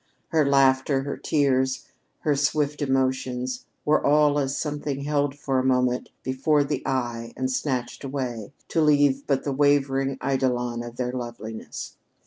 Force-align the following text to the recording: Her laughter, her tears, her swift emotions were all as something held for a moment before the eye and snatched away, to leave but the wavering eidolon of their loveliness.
Her 0.29 0.43
laughter, 0.43 1.03
her 1.03 1.15
tears, 1.15 1.85
her 2.21 2.35
swift 2.35 2.81
emotions 2.81 3.65
were 3.85 4.03
all 4.03 4.39
as 4.39 4.57
something 4.57 5.01
held 5.03 5.35
for 5.37 5.59
a 5.59 5.63
moment 5.63 6.09
before 6.23 6.63
the 6.63 6.81
eye 6.87 7.33
and 7.37 7.51
snatched 7.51 8.03
away, 8.03 8.51
to 8.69 8.81
leave 8.81 9.27
but 9.27 9.43
the 9.43 9.53
wavering 9.53 10.17
eidolon 10.23 10.81
of 10.81 10.95
their 10.95 11.11
loveliness. 11.11 11.97